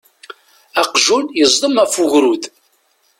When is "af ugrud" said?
1.83-2.43